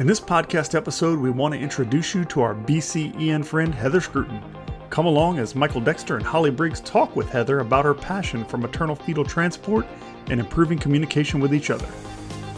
[0.00, 4.42] In this podcast episode, we want to introduce you to our BCEN friend Heather Scruton.
[4.88, 8.56] Come along as Michael Dexter and Hollye Briggs talk with Heather about her passion for
[8.56, 9.86] maternal fetal transport
[10.30, 11.86] and improving communication with each other.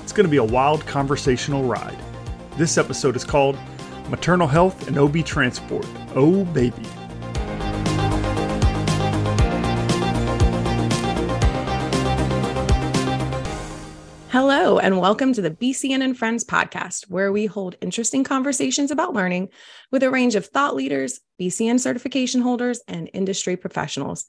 [0.05, 1.99] It's going to be a wild conversational ride.
[2.57, 3.59] This episode is called
[4.09, 5.85] Maternal Health and OB Transport.
[6.15, 6.87] Oh, baby.
[14.83, 19.51] And welcome to the BCEN and Friends podcast, where we hold interesting conversations about learning
[19.93, 24.25] with a range of thought leaders, BCEN certification holders, and industry professionals.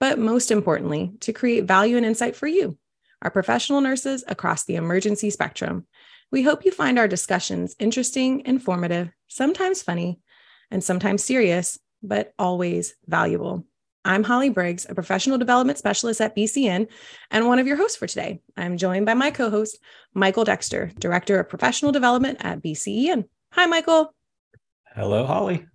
[0.00, 2.76] But most importantly, to create value and insight for you,
[3.22, 5.86] our professional nurses across the emergency spectrum.
[6.32, 10.18] We hope you find our discussions interesting, informative, sometimes funny,
[10.72, 13.66] and sometimes serious, but always valuable.
[14.04, 16.88] I'm Hollye Briggs, a professional development specialist at BCEN
[17.30, 18.40] and one of your hosts for today.
[18.56, 19.78] I'm joined by my co host,
[20.12, 23.26] Michael Dexter, Director of Professional Development at BCEN.
[23.52, 24.12] Hi, Michael.
[24.92, 25.66] Hello, Holly.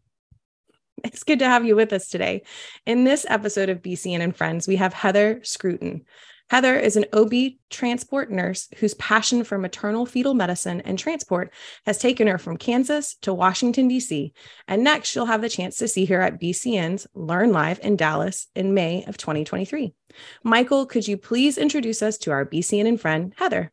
[1.05, 2.43] It's good to have you with us today.
[2.85, 6.03] In this episode of BCEN and Friends, we have Heather Scruton.
[6.49, 7.33] Heather is an OB
[7.69, 11.51] transport nurse whose passion for maternal fetal medicine and transport
[11.85, 14.33] has taken her from Kansas to Washington, D.C.
[14.67, 18.47] And next, she'll have the chance to see her at BCEN's Learn Live in Dallas
[18.55, 19.93] in May of 2023.
[20.43, 23.71] Michael, could you please introduce us to our BCEN and friend, Heather?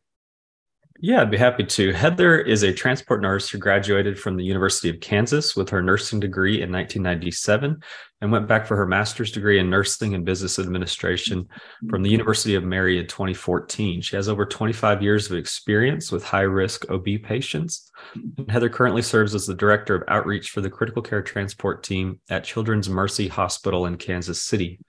[1.01, 1.91] Yeah, I'd be happy to.
[1.91, 6.21] Heather is a transport nurse who graduated from the University of Kansas with her nursing
[6.21, 7.81] degree in 1997
[8.21, 11.49] and went back for her master's degree in nursing and business administration
[11.89, 13.99] from the University of Mary in 2014.
[14.01, 17.91] She has over 25 years of experience with high risk OB patients.
[18.37, 22.21] And Heather currently serves as the director of outreach for the critical care transport team
[22.29, 24.79] at Children's Mercy Hospital in Kansas City.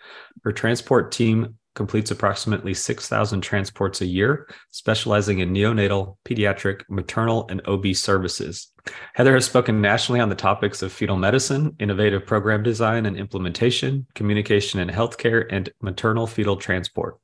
[0.44, 7.64] Her transport team completes approximately 6,000 transports a year, specializing in neonatal, pediatric, maternal, and
[7.68, 8.72] OB services.
[9.14, 14.06] Heather has spoken nationally on the topics of fetal medicine, innovative program design and implementation,
[14.14, 17.18] communication and healthcare, and maternal fetal transport.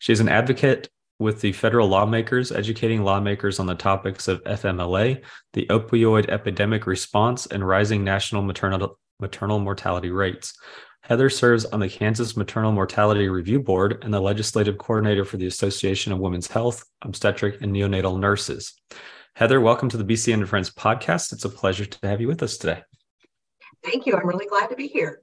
[0.00, 0.88] She is an advocate
[1.18, 7.46] with the federal lawmakers, educating lawmakers on the topics of FMLA, the opioid epidemic response,
[7.46, 10.56] and rising national maternal, maternal mortality rates.
[11.02, 15.46] Heather serves on the Kansas Maternal Mortality Review Board and the legislative coordinator for the
[15.46, 18.74] Association of Women's Health, Obstetric, and Neonatal Nurses.
[19.34, 21.32] Heather, welcome to the BCEN and Friends podcast.
[21.32, 22.82] It's a pleasure to have you with us today.
[23.84, 24.14] Thank you.
[24.16, 25.22] I'm really glad to be here.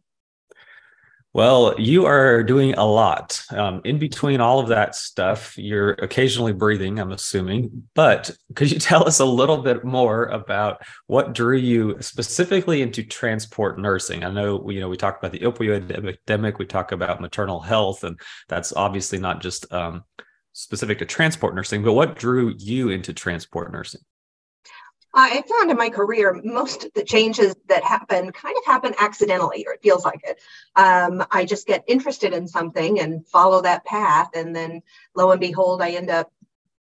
[1.36, 3.44] Well, you are doing a lot.
[3.50, 7.90] Um, in between all of that stuff, you're occasionally breathing, I'm assuming.
[7.94, 13.04] But could you tell us a little bit more about what drew you specifically into
[13.04, 14.24] transport nursing?
[14.24, 18.06] I know you know we talk about the opioid epidemic, we talk about maternal health,
[18.06, 18.18] and
[18.48, 20.06] that's obviously not just um,
[20.54, 21.84] specific to transport nursing.
[21.84, 24.00] But what drew you into transport nursing?
[25.18, 29.66] I found in my career, most of the changes that happen kind of happen accidentally,
[29.66, 30.42] or it feels like it.
[30.76, 34.32] Um, I just get interested in something and follow that path.
[34.36, 34.82] And then
[35.16, 36.32] lo and behold, I end up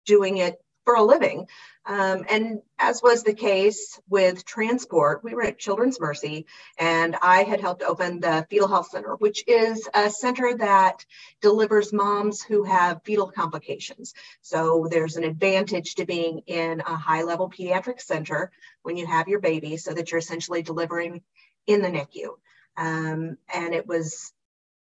[0.04, 1.46] doing it for a living.
[1.86, 6.46] Um, and as was the case with transport, we were at Children's Mercy,
[6.78, 11.04] and I had helped open the Fetal Health Center, which is a center that
[11.42, 14.14] delivers moms who have fetal complications.
[14.40, 18.50] So there's an advantage to being in a high level pediatric center
[18.82, 21.22] when you have your baby, so that you're essentially delivering
[21.66, 22.28] in the NICU.
[22.76, 24.32] Um, and it was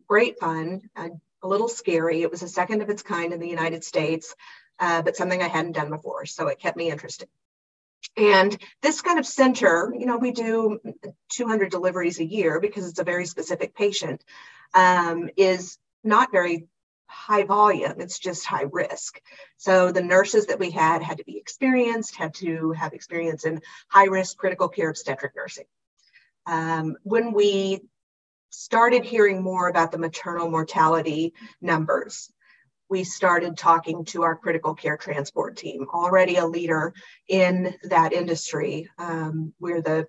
[0.07, 0.91] great fun.
[0.97, 1.11] a
[1.49, 2.23] little scary.
[2.23, 4.35] It was a second of its kind in the United States
[4.79, 6.27] uh, but something I hadn't done before.
[6.27, 7.29] So it kept me interested.
[8.17, 10.81] And this kind of center, you know, we do
[11.31, 14.23] 200 deliveries a year because it's a very specific patient,
[14.75, 16.67] um, is not very
[17.07, 19.21] high volume, it's just high risk.
[19.57, 23.63] So the nurses that we had had to be experienced, had to have experience in
[23.89, 25.67] high risk critical care obstetric nursing.
[26.47, 27.81] Um, when we
[28.51, 32.31] started hearing more about the maternal mortality numbers,
[32.89, 36.95] we started talking to our critical care transport team, already a leader
[37.29, 38.89] in that industry.
[38.99, 40.07] Um, we're the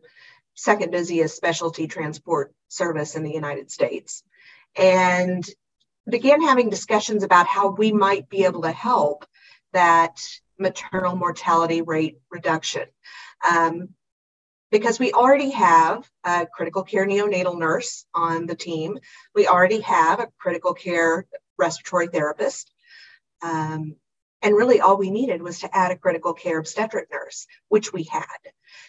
[0.56, 4.24] second busiest specialty transport service in the United States.
[4.78, 5.48] And
[6.08, 9.26] began having discussions about how we might be able to help
[9.74, 10.22] that
[10.60, 12.86] maternal mortality rate reduction.
[13.50, 13.90] Um,
[14.72, 18.98] because we already have a critical care neonatal nurse on the team.
[19.34, 21.26] We already have a critical care
[21.58, 22.72] respiratory therapist.
[23.42, 23.96] Um,
[24.42, 28.04] and really, all we needed was to add a critical care obstetric nurse, which we
[28.04, 28.26] had.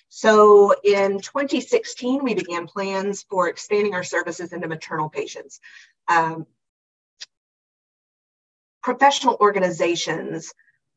[0.08, 5.60] So in 2016, we began plans for expanding our services into maternal patients.
[6.08, 6.46] Um,
[8.82, 10.52] professional organizations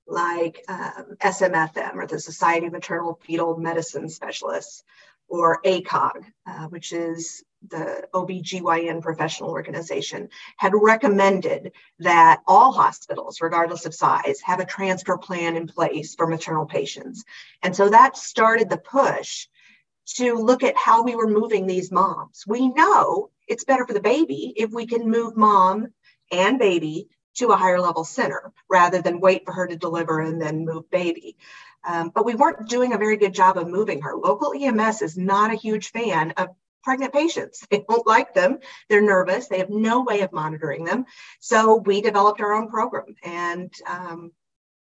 [0.05, 4.83] like um, SMFM or the Society of Maternal Fetal Medicine Specialists,
[5.27, 13.85] or ACOG, uh, which is the OBGYN professional organization, had recommended that all hospitals, regardless
[13.85, 17.23] of size, have a transfer plan in place for maternal patients.
[17.61, 19.47] And so that started the push
[20.15, 22.43] to look at how we were moving these moms.
[22.47, 25.93] We know it's better for the baby if we can move mom
[26.31, 30.41] and baby to a higher level center rather than wait for her to deliver and
[30.41, 31.37] then move baby.
[31.87, 34.15] Um, but we weren't doing a very good job of moving her.
[34.15, 36.49] Local EMS is not a huge fan of
[36.83, 37.65] pregnant patients.
[37.69, 38.59] They don't like them.
[38.89, 39.47] They're nervous.
[39.47, 41.05] They have no way of monitoring them.
[41.39, 44.31] So we developed our own program, and um,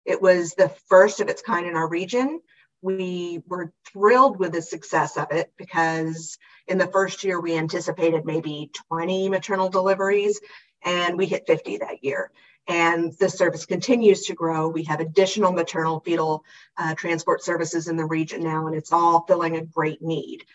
[0.06, 2.42] it was the first of its kind in our region.
[2.82, 6.38] We were thrilled with the success of it because
[6.68, 10.40] in the first year we anticipated maybe 20 maternal deliveries,
[10.84, 12.32] and we hit 50 that year.
[12.68, 14.68] And the service continues to grow.
[14.70, 16.44] We have additional maternal fetal
[16.78, 20.46] uh, transport services in the region now, and it's all filling a great need.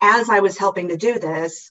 [0.00, 1.70] As I was helping to do this,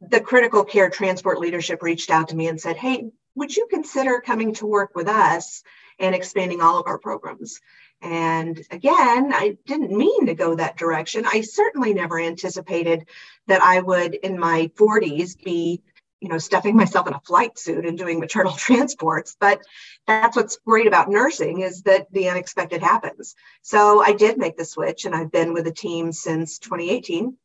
[0.00, 4.20] the critical care transport leadership reached out to me and said, Hey, would you consider
[4.20, 5.62] coming to work with us
[5.98, 7.60] and expanding all of our programs?
[8.02, 11.24] And again, I didn't mean to go that direction.
[11.26, 13.08] I certainly never anticipated
[13.46, 15.82] that I would, in my 40s, be
[16.24, 19.36] you know, stuffing myself in a flight suit and doing maternal transports.
[19.38, 19.60] But
[20.06, 23.34] that's what's great about nursing is that the unexpected happens.
[23.60, 27.36] So I did make the switch and I've been with the team since 2018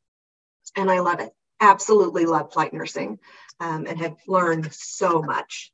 [0.75, 1.31] and I love it.
[1.60, 3.19] Absolutely love flight nursing
[3.60, 5.71] um, and have learned so much.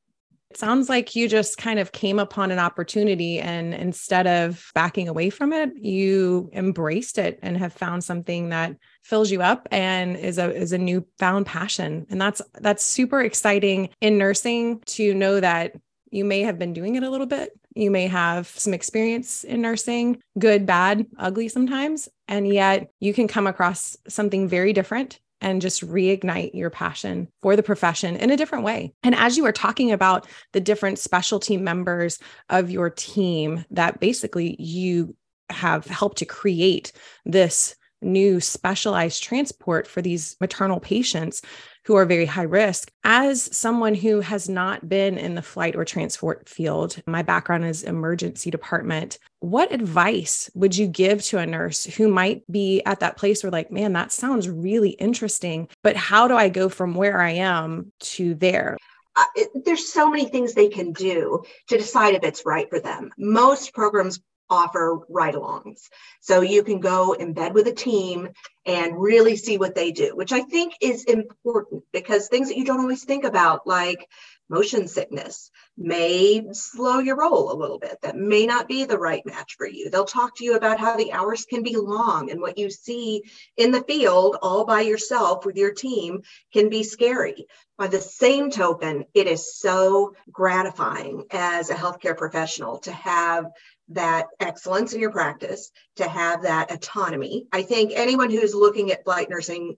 [0.52, 5.10] It sounds like you just kind of came upon an opportunity and instead of backing
[5.10, 10.16] away from it, you embraced it and have found something that fills you up and
[10.16, 12.06] is a is a newfound passion.
[12.10, 15.74] And that's that's super exciting in nursing to know that
[16.10, 17.52] you may have been doing it a little bit.
[17.76, 23.28] You may have some experience in nursing, good, bad, ugly sometimes, and yet you can
[23.28, 28.38] come across something very different and just reignite your passion for the profession in a
[28.38, 28.94] different way.
[29.04, 32.20] And as you were talking about the different specialty members
[32.50, 35.16] of your team that basically you
[35.50, 36.92] have helped to create
[37.26, 41.42] this new specialized transport for these maternal patients
[41.86, 42.92] who are very high risk.
[43.04, 47.84] As someone who has not been in the flight or transport field, my background is
[47.84, 49.20] emergency department.
[49.40, 53.52] What advice would you give to a nurse who might be at that place where,
[53.52, 57.92] like, man, that sounds really interesting, but how do I go from where I am
[58.00, 58.78] to there?
[59.16, 62.80] Uh, it, there's so many things they can do to decide if it's right for
[62.80, 63.12] them.
[63.18, 65.90] Most programs offer ride alongs.
[66.22, 68.30] So you can go embed with a team
[68.66, 72.66] and really see what they do, which I think is important because things that you
[72.66, 74.08] don't always think about, like
[74.50, 77.98] motion sickness, may slow your roll a little bit.
[78.02, 79.90] That may not be the right match for you.
[79.90, 83.24] They'll talk to you about how the hours can be long and what you see
[83.58, 86.22] in the field all by yourself with your team
[86.54, 87.48] can be scary.
[87.78, 93.48] By the same token, it is so gratifying as a healthcare professional to have
[93.90, 97.48] that excellence in your practice, to have that autonomy.
[97.52, 99.78] I think anyone who's looking at flight nursing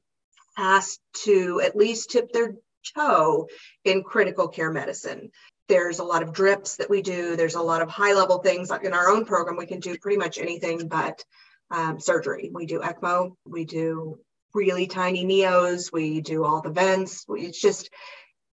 [0.56, 2.56] has to at least tip their
[2.96, 3.48] toe
[3.84, 5.32] in critical care medicine.
[5.68, 7.36] There's a lot of drips that we do.
[7.36, 9.58] There's a lot of high level things in our own program.
[9.58, 11.24] We can do pretty much anything but
[11.70, 12.50] um, surgery.
[12.54, 13.36] We do ECMO.
[13.46, 14.20] We do
[14.54, 15.92] really tiny neos.
[15.92, 17.26] We do all the vents.
[17.30, 17.90] It's just,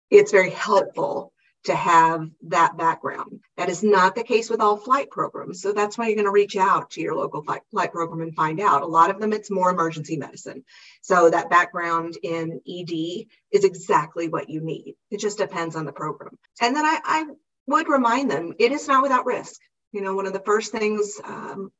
[0.08, 1.32] it's very helpful
[1.64, 3.40] to have that background.
[3.56, 5.60] That is not the case with all flight programs.
[5.60, 8.34] So that's why you're going to reach out to your local flight, flight program and
[8.34, 8.82] find out.
[8.82, 10.64] A lot of them, it's more emergency medicine.
[11.02, 14.94] So that background in ED is exactly what you need.
[15.10, 16.38] It just depends on the program.
[16.60, 17.24] And then I, I
[17.66, 19.60] would remind them it is not without risk.
[19.92, 21.70] You know, one of the first things um,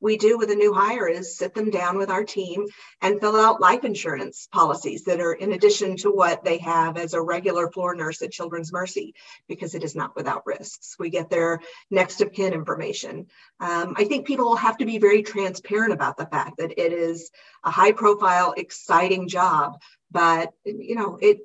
[0.00, 2.66] we do with a new hire is sit them down with our team
[3.00, 7.14] and fill out life insurance policies that are in addition to what they have as
[7.14, 9.14] a regular floor nurse at Children's Mercy,
[9.48, 10.96] because it is not without risks.
[10.98, 11.60] We get their
[11.90, 13.26] next of kin information.
[13.60, 17.30] Um, I think people have to be very transparent about the fact that it is
[17.64, 19.78] a high profile, exciting job,
[20.10, 21.38] but you know, it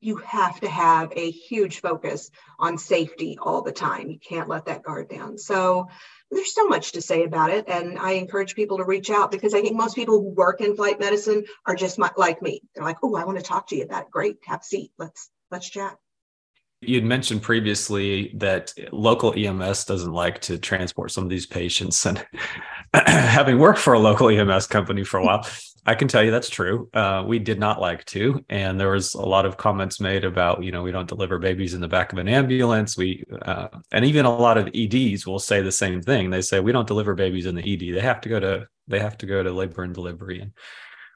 [0.00, 4.08] you have to have a huge focus on safety all the time.
[4.08, 5.36] You can't let that guard down.
[5.36, 5.88] So
[6.30, 7.68] there's so much to say about it.
[7.68, 10.76] And I encourage people to reach out because I think most people who work in
[10.76, 12.62] flight medicine are just like me.
[12.74, 14.10] They're like, oh, I want to talk to you about it.
[14.10, 14.92] Great, have a seat.
[14.98, 15.96] Let's let's chat.
[16.82, 22.06] You'd mentioned previously that local EMS doesn't like to transport some of these patients.
[22.06, 22.26] And
[22.94, 25.46] having worked for a local EMS company for a while,
[25.86, 26.88] I can tell you that's true.
[26.92, 30.62] Uh, we did not like to, and there was a lot of comments made about,
[30.62, 32.96] you know, we don't deliver babies in the back of an ambulance.
[32.96, 36.30] We, uh, and even a lot of EDs will say the same thing.
[36.30, 37.94] They say we don't deliver babies in the ED.
[37.94, 40.52] They have to go to, they have to go to labor and delivery, and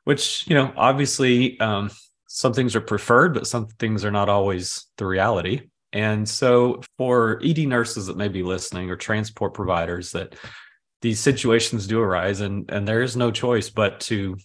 [0.05, 1.91] which, you know, obviously, um,
[2.35, 5.69] some things are preferred, but some things are not always the reality.
[5.93, 10.35] And so, for ED nurses that may be listening or transport providers that
[11.01, 14.37] these situations do arise and and there is no choice but to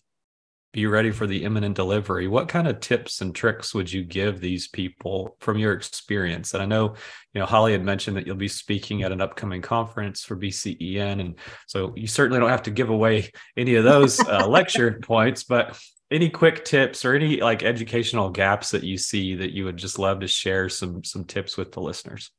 [0.71, 4.39] be ready for the imminent delivery what kind of tips and tricks would you give
[4.39, 6.93] these people from your experience and i know
[7.33, 11.21] you know hollye had mentioned that you'll be speaking at an upcoming conference for bcen
[11.21, 15.45] and so you certainly don't have to give away any of those uh, lecture points
[15.45, 15.79] but
[16.11, 19.99] any quick tips or any like educational gaps that you see that you would just
[19.99, 22.31] love to share some some tips with the listeners?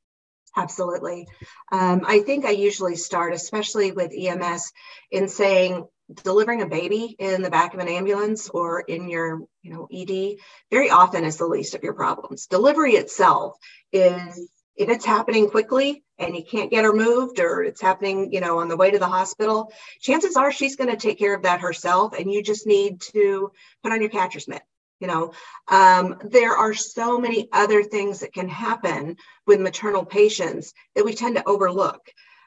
[0.57, 1.29] Absolutely.
[1.71, 4.73] Um, i think i usually start especially with ems
[5.11, 5.87] in saying
[6.25, 10.37] delivering a baby in the back of an ambulance or in your you know ed
[10.71, 12.47] very often is the least of your problems.
[12.47, 13.57] Delivery itself
[13.93, 18.41] is if it's happening quickly and you can't get her moved or it's happening you
[18.41, 21.43] know on the way to the hospital chances are she's going to take care of
[21.43, 23.51] that herself and you just need to
[23.83, 24.63] put on your catcher's mitt
[25.01, 25.33] you know
[25.69, 31.15] um, there are so many other things that can happen with maternal patients that we
[31.15, 32.01] tend to overlook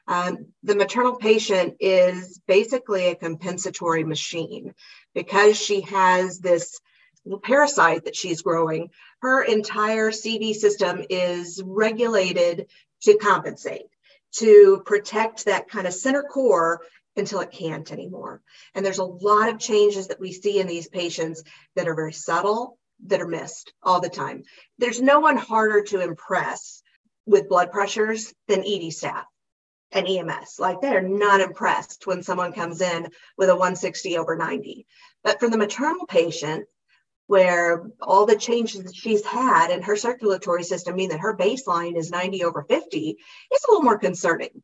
[0.06, 4.74] um, the maternal patient is basically a compensatory machine
[5.14, 6.78] because she has this
[7.42, 8.90] parasite that she's growing.
[9.24, 12.66] Her entire CV system is regulated
[13.04, 13.86] to compensate,
[14.32, 16.82] to protect that kind of center core
[17.16, 18.42] until it can't anymore.
[18.74, 21.42] And there's a lot of changes that we see in these patients
[21.74, 22.76] that are very subtle,
[23.06, 24.42] that are missed all the time.
[24.76, 26.82] There's no one harder to impress
[27.24, 29.24] with blood pressures than ED staff
[29.90, 30.56] and EMS.
[30.58, 34.84] Like they're not impressed when someone comes in with a 160 over 90.
[35.22, 36.66] But for the maternal patient,
[37.26, 41.96] where all the changes that she's had in her circulatory system mean that her baseline
[41.96, 44.62] is 90 over 50, is a little more concerning.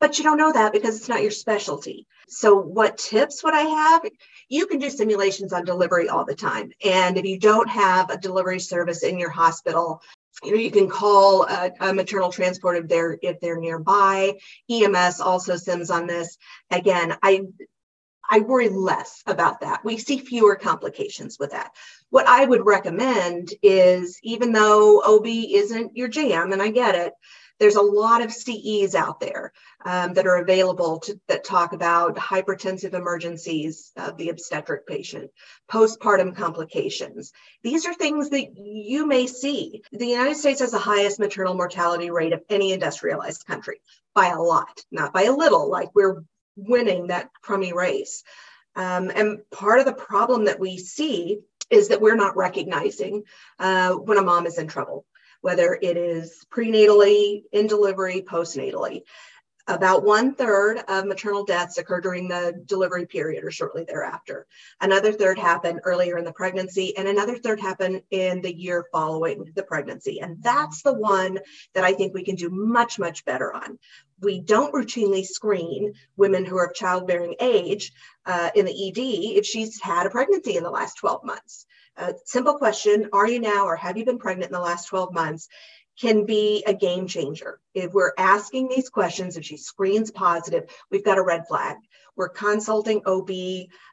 [0.00, 2.06] But you don't know that because it's not your specialty.
[2.28, 4.02] So, what tips would I have?
[4.48, 6.72] You can do simulations on delivery all the time.
[6.84, 10.02] And if you don't have a delivery service in your hospital,
[10.42, 14.32] you know you can call a, a, maternal transport if they're if they're nearby
[14.70, 16.38] ems also sims on this
[16.70, 17.42] again i
[18.32, 21.70] i worry less about that we see fewer complications with that
[22.10, 27.12] what i would recommend is even though ob isn't your jam and i get it
[27.62, 29.52] there's a lot of CEs out there
[29.84, 35.30] um, that are available to, that talk about hypertensive emergencies of the obstetric patient,
[35.70, 37.32] postpartum complications.
[37.62, 39.84] These are things that you may see.
[39.92, 43.80] The United States has the highest maternal mortality rate of any industrialized country
[44.12, 46.24] by a lot, not by a little, like we're
[46.56, 48.24] winning that crummy race.
[48.74, 51.40] Um, and part of the problem that we see
[51.70, 53.24] is that we're not recognizing
[53.58, 55.04] uh, when a mom is in trouble
[55.42, 59.02] whether it is prenatally, in delivery, postnatally.
[59.68, 64.46] About one third of maternal deaths occur during the delivery period or shortly thereafter.
[64.80, 69.52] Another third happen earlier in the pregnancy, and another third happen in the year following
[69.54, 70.20] the pregnancy.
[70.20, 71.38] And that's the one
[71.74, 73.78] that I think we can do much, much better on.
[74.22, 77.92] We don't routinely screen women who are of childbearing age
[78.24, 82.14] uh, in the ED if she's had a pregnancy in the last 12 months a
[82.24, 85.48] simple question Are you now or have you been pregnant in the last 12 months?
[86.00, 87.60] can be a game changer.
[87.74, 91.76] If we're asking these questions, if she screens positive, we've got a red flag.
[92.16, 93.30] We're consulting OB.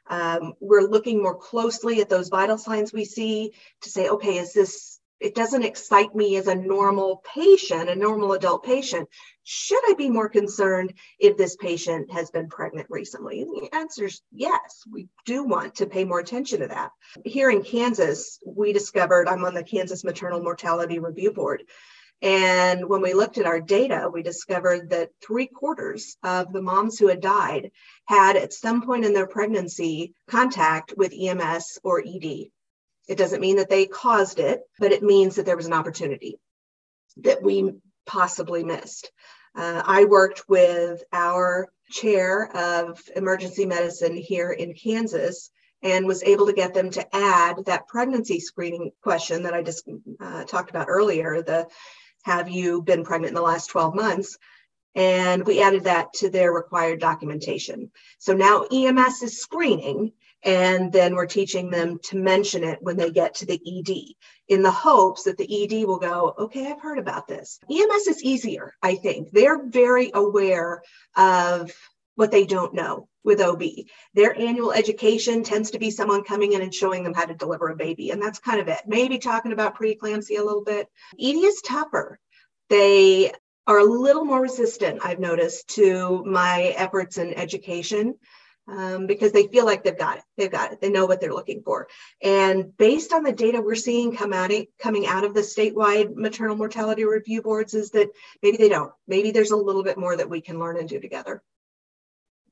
[0.08, 4.54] Um, we're looking more closely at those vital signs we see to say, okay, is
[4.54, 9.08] this it doesn't excite me as a normal patient, a normal adult patient.
[9.44, 13.42] Should I be more concerned if this patient has been pregnant recently?
[13.42, 16.90] And the answer is yes, we do want to pay more attention to that.
[17.24, 21.64] Here in Kansas, we discovered I'm on the Kansas Maternal Mortality Review Board.
[22.22, 26.98] And when we looked at our data, we discovered that three quarters of the moms
[26.98, 27.70] who had died
[28.04, 32.50] had at some point in their pregnancy contact with EMS or ED.
[33.10, 36.38] It doesn't mean that they caused it, but it means that there was an opportunity
[37.16, 37.72] that we
[38.06, 39.10] possibly missed.
[39.52, 45.50] Uh, I worked with our chair of emergency medicine here in Kansas
[45.82, 49.88] and was able to get them to add that pregnancy screening question that I just
[50.20, 51.66] uh, talked about earlier the
[52.22, 54.38] have you been pregnant in the last 12 months?
[54.94, 57.90] And we added that to their required documentation.
[58.20, 63.10] So now EMS is screening and then we're teaching them to mention it when they
[63.10, 64.14] get to the ED
[64.48, 67.60] in the hopes that the ED will go, okay, I've heard about this.
[67.70, 69.30] EMS is easier, I think.
[69.30, 70.82] They're very aware
[71.16, 71.70] of
[72.16, 73.62] what they don't know with OB.
[74.14, 77.68] Their annual education tends to be someone coming in and showing them how to deliver
[77.68, 78.10] a baby.
[78.10, 78.80] And that's kind of it.
[78.86, 80.88] Maybe talking about preeclampsia a little bit.
[81.18, 82.18] ED is tougher.
[82.70, 83.32] They
[83.66, 88.16] are a little more resistant, I've noticed, to my efforts in education.
[88.70, 90.24] Um, because they feel like they've got it.
[90.36, 90.80] They've got it.
[90.80, 91.88] They know what they're looking for.
[92.22, 96.14] And based on the data we're seeing come out of, coming out of the statewide
[96.14, 98.10] maternal mortality review boards, is that
[98.44, 98.92] maybe they don't.
[99.08, 101.42] Maybe there's a little bit more that we can learn and do together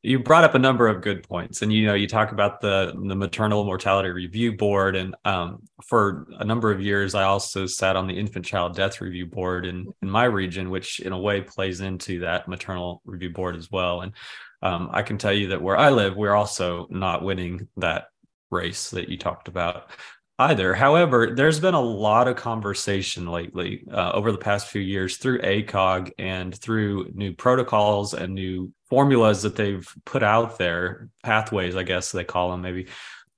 [0.03, 2.93] you brought up a number of good points and you know you talk about the
[3.07, 7.97] the maternal mortality review board and um, for a number of years i also sat
[7.97, 11.41] on the infant child death review board in in my region which in a way
[11.41, 14.13] plays into that maternal review board as well and
[14.63, 18.07] um, i can tell you that where i live we're also not winning that
[18.51, 19.91] race that you talked about
[20.39, 20.73] either.
[20.75, 25.41] However, there's been a lot of conversation lately uh, over the past few years through
[25.41, 31.83] ACOG and through new protocols and new formulas that they've put out there, pathways, I
[31.83, 32.87] guess they call them maybe,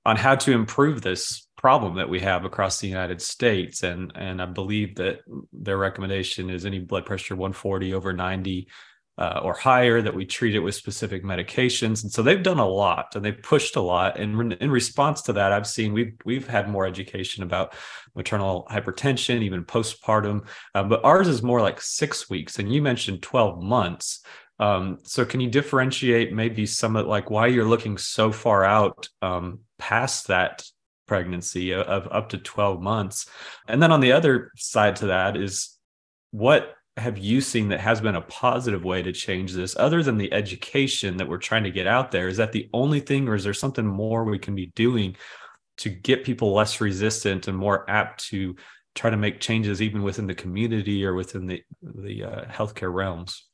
[0.05, 3.83] on how to improve this problem that we have across the United States.
[3.83, 8.67] And and I believe that their recommendation is any blood pressure 140 over 90
[9.17, 12.03] uh, or higher that we treat it with specific medications.
[12.03, 14.19] And so they've done a lot and they've pushed a lot.
[14.19, 17.73] And in response to that i've seen we've we've had more education about
[18.15, 20.45] maternal hypertension even postpartum.
[20.73, 24.23] Uh, but ours is more like six weeks and you mentioned 12 months.
[24.59, 29.09] Um, so can you differentiate maybe some of like why you're looking so far out
[29.21, 30.63] um, past that
[31.07, 33.27] pregnancy of, of up to 12 months?
[33.67, 35.77] And then on the other side to that is
[36.29, 40.17] what have you seen that has been a positive way to change this other than
[40.17, 42.27] the education that we're trying to get out there?
[42.27, 45.15] Is that the only thing or is there something more we can be doing
[45.77, 48.55] to get people less resistant and more apt to
[48.93, 53.45] try to make changes even within the community or within the the uh, healthcare realms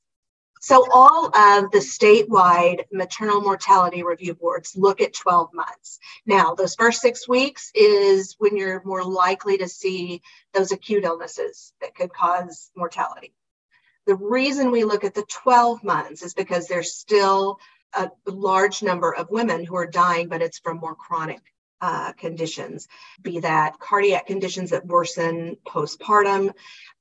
[0.59, 5.99] so all of the statewide maternal mortality review boards look at 12 months.
[6.25, 10.21] Now, those first six weeks is when you're more likely to see
[10.53, 13.33] those acute illnesses that could cause mortality.
[14.05, 17.59] The reason we look at the 12 months is because there's still
[17.93, 21.41] a large number of women who are dying, but it's from more chronic
[21.82, 22.88] uh, conditions,
[23.21, 26.53] be that cardiac conditions that worsen postpartum.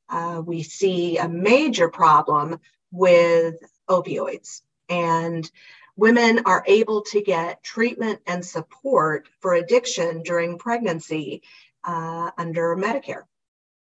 [0.09, 3.57] Uh, we see a major problem with
[3.89, 4.63] opioids.
[4.89, 5.51] And
[5.97, 11.43] women are able to get treatment and support for addiction during pregnancy
[11.85, 13.23] uh, under Medicare.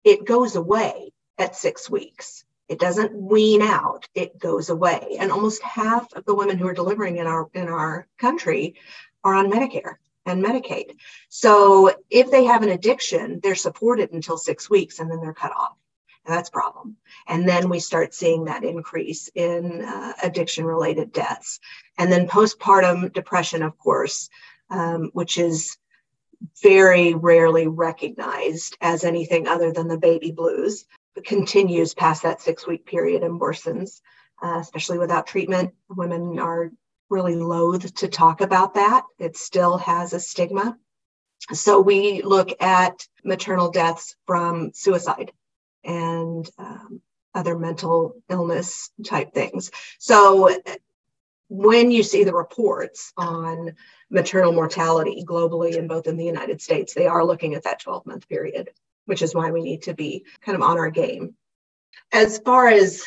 [0.04, 2.44] It goes away at six weeks.
[2.68, 5.16] It doesn't wean out, it goes away.
[5.18, 8.76] And almost half of the women who are delivering in our in our country
[9.22, 10.96] are on Medicare and Medicaid.
[11.28, 15.52] So if they have an addiction, they're supported until six weeks and then they're cut
[15.52, 15.76] off.
[16.26, 16.96] That's a problem.
[17.26, 21.60] And then we start seeing that increase in uh, addiction related deaths.
[21.98, 24.30] And then postpartum depression, of course,
[24.70, 25.76] um, which is
[26.62, 32.66] very rarely recognized as anything other than the baby blues, but continues past that six
[32.66, 34.00] week period and worsens,
[34.42, 35.72] uh, especially without treatment.
[35.90, 36.70] Women are
[37.10, 39.04] really loath to talk about that.
[39.18, 40.76] It still has a stigma.
[41.52, 45.32] So we look at maternal deaths from suicide
[45.84, 47.00] and um,
[47.34, 49.70] other mental illness type things.
[49.98, 50.50] So
[51.48, 53.72] when you see the reports on
[54.10, 58.06] maternal mortality globally and both in the United States, they are looking at that 12
[58.06, 58.70] month period,
[59.06, 61.34] which is why we need to be kind of on our game.
[62.12, 63.04] As far as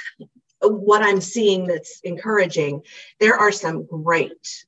[0.62, 2.82] what I'm seeing that's encouraging,
[3.20, 4.66] there are some great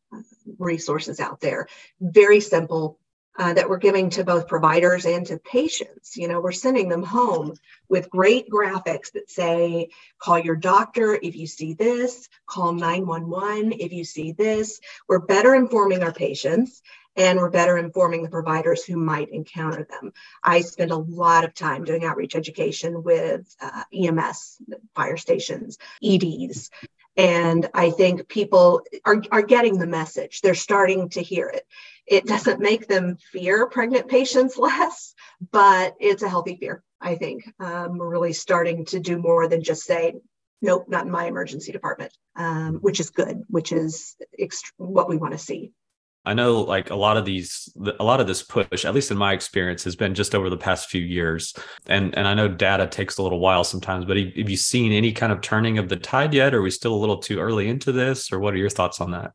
[0.58, 1.68] resources out there,
[2.00, 2.99] very simple,
[3.40, 6.18] uh, that we're giving to both providers and to patients.
[6.18, 7.56] You know, we're sending them home
[7.88, 13.94] with great graphics that say, call your doctor if you see this, call 911 if
[13.94, 14.82] you see this.
[15.08, 16.82] We're better informing our patients
[17.16, 20.12] and we're better informing the providers who might encounter them.
[20.44, 24.58] I spend a lot of time doing outreach education with uh, EMS,
[24.96, 26.70] fire stations, EDs,
[27.20, 30.42] and I think people are, are getting the message.
[30.42, 31.66] They're starting to hear it.
[32.10, 35.14] It doesn't make them fear pregnant patients less,
[35.52, 37.44] but it's a healthy fear, I think.
[37.60, 40.16] Um, we're really starting to do more than just say,
[40.62, 45.18] nope, not in my emergency department, um, which is good, which is ext- what we
[45.18, 45.72] want to see.
[46.26, 49.18] I know like a lot of these a lot of this push at least in
[49.18, 51.56] my experience has been just over the past few years
[51.88, 55.14] and and I know data takes a little while sometimes but have, you seen any
[55.14, 57.94] kind of turning of the tide yet are we still a little too early into
[57.94, 59.32] this or what are your thoughts on that?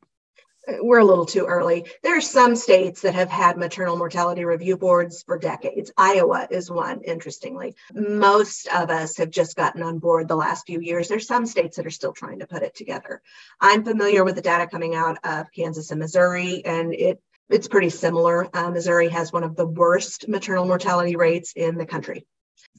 [0.80, 1.84] We're a little too early.
[2.02, 5.92] There are some states that have had maternal mortality review boards for decades.
[5.96, 7.74] Iowa is one, interestingly.
[7.92, 11.08] Most of us have just gotten on board the last few years.
[11.08, 13.20] There's some states that are still trying to put it together.
[13.60, 17.90] I'm familiar with the data coming out of Kansas and Missouri, and it it's pretty
[17.90, 18.48] similar.
[18.56, 22.26] Uh, Missouri has one of the worst maternal mortality rates in the country.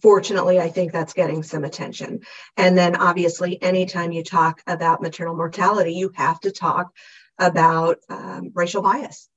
[0.02, 2.22] Fortunately, I think that's getting some attention.
[2.58, 6.92] And then, obviously, anytime you talk about maternal mortality, you have to talk
[7.40, 9.30] about um, racial bias.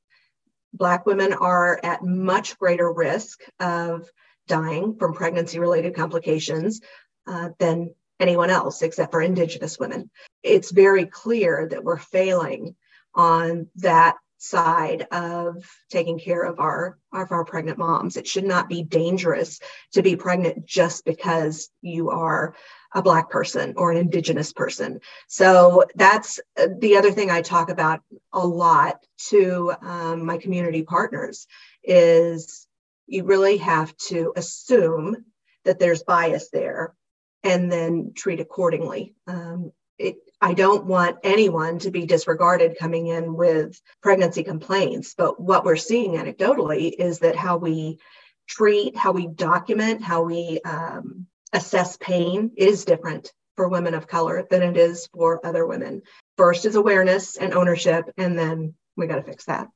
[0.73, 4.09] Black women are at much greater risk of
[4.47, 6.81] dying from pregnancy related complications
[7.27, 10.11] uh, than anyone else except for Indigenous women.
[10.43, 12.75] It's very clear that we're failing
[13.15, 18.69] on that side of taking care of our of our pregnant moms it should not
[18.69, 19.59] be dangerous
[19.93, 22.55] to be pregnant just because you are
[22.95, 27.71] a black person or an indigenous person so that's uh, the other thing i talk
[27.71, 28.01] about
[28.33, 31.47] a lot to um, my community partners
[31.85, 32.67] is
[33.07, 35.17] you really have to assume
[35.65, 36.95] that there's bias there
[37.43, 43.35] and then treat accordingly um, it, I don't want anyone to be disregarded coming in
[43.35, 45.15] with pregnancy complaints.
[45.17, 47.99] But what we're seeing anecdotally is that how we
[48.47, 54.47] treat, how we document, how we um, assess pain is different for women of color
[54.49, 56.03] than it is for other women.
[56.37, 59.69] First is awareness and ownership, and then we got to fix that.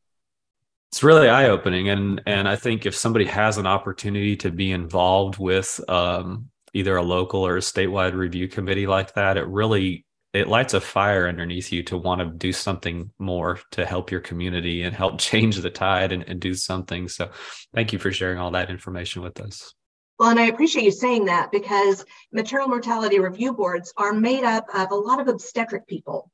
[0.91, 4.71] It's really eye opening, and and I think if somebody has an opportunity to be
[4.71, 10.05] involved with um, either a local or a statewide review committee like that, it really
[10.33, 14.21] it lights a fire underneath you to want to do something more to help your
[14.21, 17.09] community and help change the tide and, and do something.
[17.09, 17.31] So
[17.75, 19.75] thank you for sharing all that information with us.
[20.23, 24.69] Well, and I appreciate you saying that because maternal mortality review boards are made up
[24.73, 26.31] of a lot of obstetric people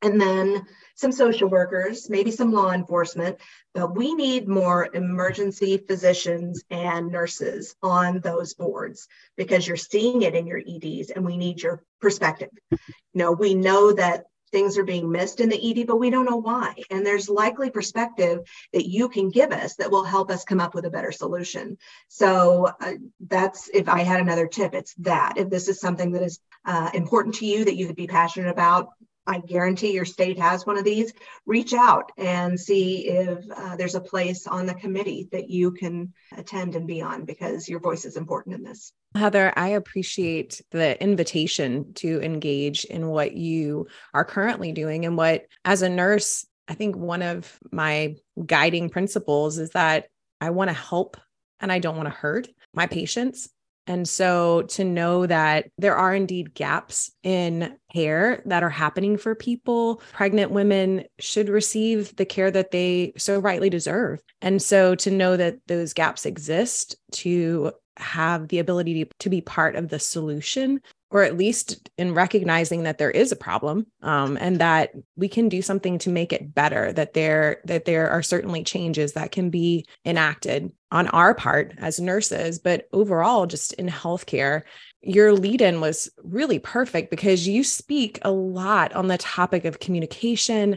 [0.00, 3.38] and then some social workers, maybe some law enforcement,
[3.74, 10.36] but we need more emergency physicians and nurses on those boards because you're seeing it
[10.36, 12.50] in your EDs and we need your perspective.
[12.70, 12.78] You
[13.14, 16.36] know, we know that things are being missed in the ED, but we don't know
[16.36, 16.74] why.
[16.90, 18.40] And there's likely perspective
[18.72, 21.78] that you can give us that will help us come up with a better solution.
[22.08, 22.94] So uh,
[23.26, 25.34] that's if I had another tip, it's that.
[25.36, 28.50] If this is something that is uh, important to you that you could be passionate
[28.50, 28.90] about,
[29.26, 31.12] I guarantee your state has one of these,
[31.46, 36.12] reach out and see if uh, there's a place on the committee that you can
[36.36, 38.92] attend and be on because your voice is important in this.
[39.14, 45.46] Heather, I appreciate the invitation to engage in what you are currently doing and what,
[45.64, 50.08] as a nurse, I think one of my guiding principles is that
[50.40, 51.16] I want to help
[51.60, 53.48] and I don't want to hurt my patients.
[53.86, 59.34] And so to know that there are indeed gaps in care that are happening for
[59.34, 64.20] people, pregnant women should receive the care that they so rightly deserve.
[64.42, 69.74] And so to know that those gaps exist, to have the ability to, be part
[69.74, 74.60] of the solution or at least in recognizing that there is a problem um, and
[74.60, 78.64] that we can do something to make it better that there that there are certainly
[78.64, 84.62] changes that can be enacted on our part as nurses but overall just in healthcare
[85.00, 89.78] your lead in was really perfect because you speak a lot on the topic of
[89.78, 90.76] communication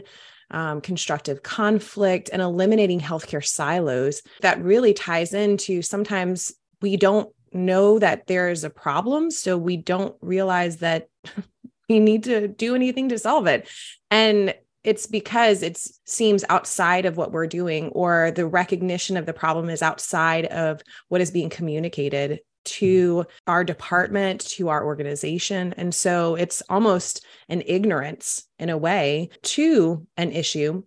[0.52, 7.98] um, constructive conflict and eliminating healthcare silos that really ties into sometimes we don't know
[7.98, 9.30] that there is a problem.
[9.30, 11.08] So we don't realize that
[11.88, 13.68] we need to do anything to solve it.
[14.10, 19.32] And it's because it seems outside of what we're doing, or the recognition of the
[19.32, 25.74] problem is outside of what is being communicated to our department, to our organization.
[25.76, 30.82] And so it's almost an ignorance in a way to an issue,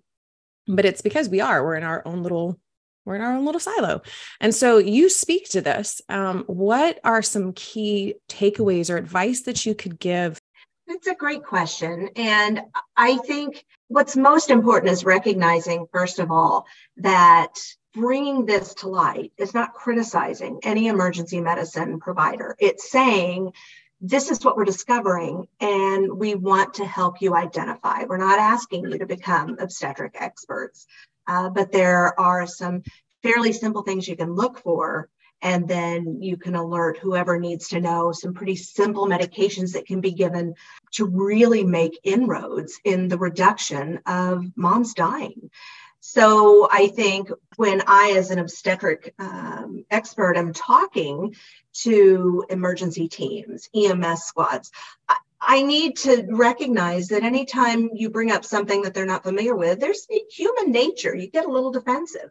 [0.67, 2.59] but it's because we are, we're in our own little
[3.05, 4.01] we're in our own little silo.
[4.39, 6.01] And so you speak to this.
[6.09, 10.39] Um, what are some key takeaways or advice that you could give?
[10.87, 12.09] It's a great question.
[12.15, 12.61] And
[12.97, 16.65] I think what's most important is recognizing, first of all,
[16.97, 17.53] that
[17.93, 22.55] bringing this to light is not criticizing any emergency medicine provider.
[22.59, 23.53] It's saying,
[24.01, 28.03] this is what we're discovering, and we want to help you identify.
[28.03, 30.85] We're not asking you to become obstetric experts.
[31.27, 32.83] Uh, but there are some
[33.21, 35.09] fairly simple things you can look for
[35.43, 39.99] and then you can alert whoever needs to know some pretty simple medications that can
[39.99, 40.55] be given
[40.91, 45.49] to really make inroads in the reduction of moms dying.
[45.99, 51.35] So I think when I, as an obstetric um, expert, am talking
[51.83, 54.71] to emergency teams, EMS squads,
[55.45, 59.79] I, need to recognize that anytime you bring up something that they're not familiar with,
[59.79, 61.15] there's human nature.
[61.15, 62.29] You get a little defensive.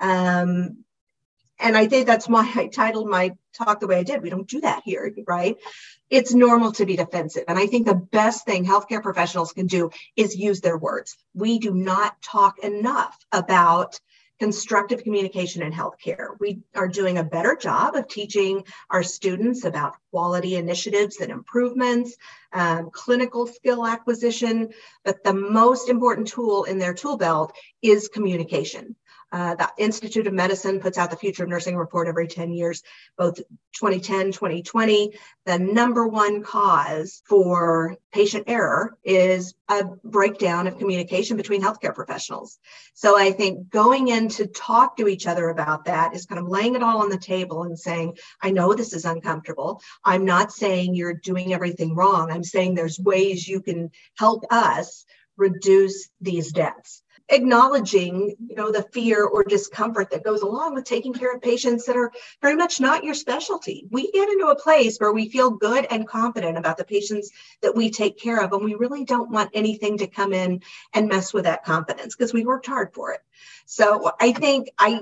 [0.00, 0.84] Um,
[1.58, 4.22] and I think that's why I titled my talk the way I did.
[4.22, 5.56] We don't do that here, right?
[6.10, 7.44] It's normal to be defensive.
[7.48, 11.16] And I think the best thing healthcare professionals can do is use their words.
[11.34, 14.00] We do not talk enough about
[14.42, 16.30] constructive communication in healthcare.
[16.40, 22.16] We are doing a better job of teaching our students about quality initiatives and improvements,
[22.52, 24.70] um, clinical skill acquisition,
[25.04, 27.52] but the most important tool in their tool belt
[27.82, 28.96] is communication.
[29.32, 32.82] Uh, the Institute of Medicine puts out the Future of Nursing report every 10 years,
[33.16, 33.36] both
[33.78, 35.14] 2010, 2020.
[35.46, 42.58] The number one cause for patient error is a breakdown of communication between healthcare professionals.
[42.92, 46.48] So I think going in to talk to each other about that is kind of
[46.48, 49.80] laying it all on the table and saying, I know this is uncomfortable.
[50.04, 52.30] I'm not saying you're doing everything wrong.
[52.30, 55.06] I'm saying there's ways you can help us
[55.38, 57.01] reduce these deaths
[57.32, 61.86] acknowledging you know the fear or discomfort that goes along with taking care of patients
[61.86, 63.86] that are very much not your specialty.
[63.90, 67.30] We get into a place where we feel good and confident about the patients
[67.62, 71.08] that we take care of and we really don't want anything to come in and
[71.08, 73.20] mess with that confidence because we worked hard for it.
[73.66, 75.00] So i think i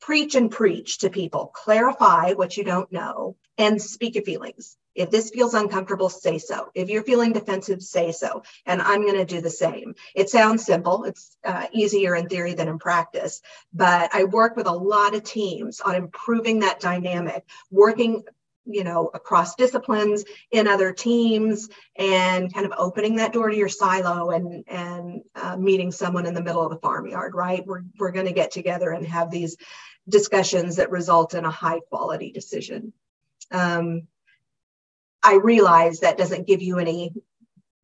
[0.00, 5.10] preach and preach to people clarify what you don't know and speak your feelings if
[5.10, 6.70] this feels uncomfortable, say so.
[6.74, 8.42] If you're feeling defensive, say so.
[8.66, 9.94] And I'm going to do the same.
[10.14, 11.04] It sounds simple.
[11.04, 13.40] It's uh, easier in theory than in practice.
[13.72, 18.24] But I work with a lot of teams on improving that dynamic, working
[18.70, 23.68] you know across disciplines in other teams and kind of opening that door to your
[23.68, 28.10] silo and and uh, meeting someone in the middle of the farmyard right we're, we're
[28.10, 29.56] going to get together and have these
[30.06, 32.92] discussions that result in a high quality decision
[33.52, 34.06] um,
[35.22, 37.12] I realize that doesn't give you any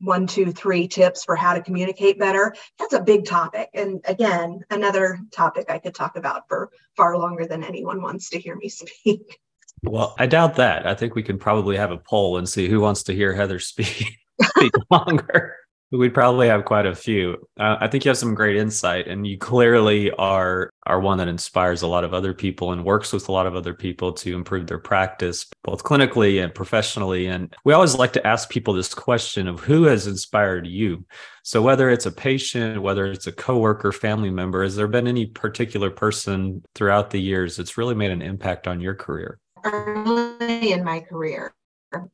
[0.00, 2.54] one, two, three tips for how to communicate better.
[2.78, 3.70] That's a big topic.
[3.74, 8.38] And again, another topic I could talk about for far longer than anyone wants to
[8.38, 9.38] hear me speak.
[9.82, 10.86] Well, I doubt that.
[10.86, 13.58] I think we can probably have a poll and see who wants to hear Heather
[13.58, 15.56] speak, speak longer.
[15.90, 17.46] We'd probably have quite a few.
[17.58, 21.28] Uh, I think you have some great insight, and you clearly are are one that
[21.28, 24.34] inspires a lot of other people and works with a lot of other people to
[24.34, 27.26] improve their practice, both clinically and professionally.
[27.26, 31.04] And we always like to ask people this question of who has inspired you.
[31.42, 35.26] So whether it's a patient, whether it's a coworker, family member, has there been any
[35.26, 39.38] particular person throughout the years that's really made an impact on your career?
[39.64, 41.54] Early in my career,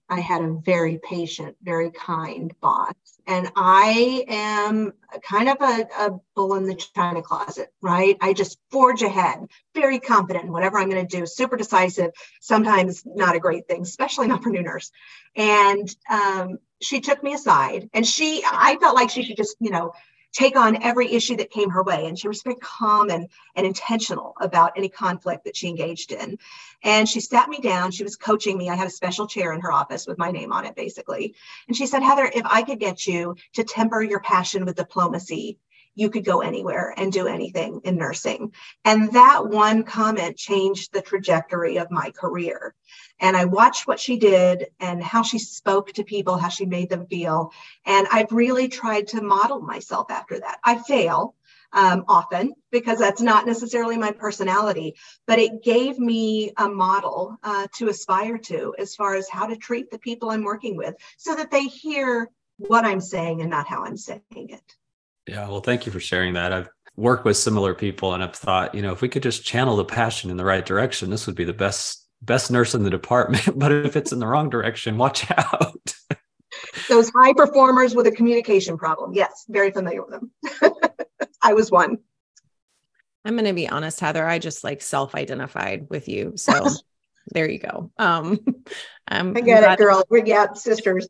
[0.09, 2.95] I had a very patient, very kind boss.
[3.27, 8.17] And I am kind of a, a, bull in the china closet, right?
[8.21, 13.03] I just forge ahead, very confident in whatever I'm going to do, super decisive, sometimes
[13.07, 14.91] not a great thing, especially not for new nurse.
[15.37, 19.71] And um, she took me aside and she, I felt like she should just, you
[19.71, 19.93] know,
[20.33, 22.07] take on every issue that came her way.
[22.07, 26.39] And she was very calm and, and intentional about any conflict that she engaged in.
[26.83, 27.91] And she sat me down.
[27.91, 28.69] She was coaching me.
[28.69, 31.35] I had a special chair in her office with my name on it, basically.
[31.69, 35.59] And she said, Heather, if I could get you to temper your passion with diplomacy,
[35.95, 38.53] you could go anywhere and do anything in nursing.
[38.85, 42.75] And that one comment changed the trajectory of my career.
[43.21, 46.89] And I watched what she did and how she spoke to people, how she made
[46.89, 47.53] them feel.
[47.85, 50.59] And I've really tried to model myself after that.
[50.65, 51.35] I fail
[51.73, 57.67] um, often because that's not necessarily my personality, but it gave me a model uh,
[57.77, 61.35] to aspire to as far as how to treat the people I'm working with so
[61.35, 64.77] that they hear what I'm saying and not how I'm saying it.
[65.31, 66.53] Yeah, well, thank you for sharing that.
[66.53, 69.77] I've worked with similar people and I've thought, you know, if we could just channel
[69.77, 72.91] the passion in the right direction, this would be the best best nurse in the
[72.91, 73.49] department.
[73.57, 75.95] but if it's in the wrong direction, watch out.
[76.89, 79.13] Those high performers with a communication problem.
[79.15, 80.73] Yes, very familiar with them.
[81.43, 81.99] I was one.
[83.25, 84.27] I'm going to be honest, Heather.
[84.27, 86.33] I just like self-identified with you.
[86.35, 86.71] So
[87.33, 87.93] there you go.
[87.99, 88.41] Um,
[89.07, 90.03] I'm, I get it, girl.
[90.11, 91.07] We're yeah, sisters.